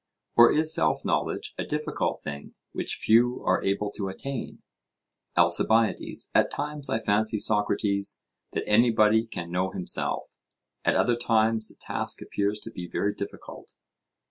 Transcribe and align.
Or 0.35 0.51
is 0.51 0.73
self 0.73 1.05
knowledge 1.05 1.53
a 1.59 1.63
difficult 1.63 2.23
thing, 2.23 2.55
which 2.71 2.95
few 2.95 3.43
are 3.45 3.61
able 3.63 3.91
to 3.91 4.09
attain? 4.09 4.63
ALCIBIADES: 5.37 6.31
At 6.33 6.49
times 6.49 6.89
I 6.89 6.97
fancy, 6.97 7.37
Socrates, 7.37 8.19
that 8.53 8.67
anybody 8.67 9.27
can 9.27 9.51
know 9.51 9.69
himself; 9.69 10.33
at 10.83 10.95
other 10.95 11.15
times 11.15 11.67
the 11.67 11.75
task 11.75 12.19
appears 12.19 12.57
to 12.61 12.71
be 12.71 12.87
very 12.87 13.13
difficult. 13.13 13.75